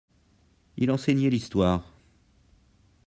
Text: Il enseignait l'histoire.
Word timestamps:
Il 0.77 0.89
enseignait 0.89 1.29
l'histoire. 1.29 1.85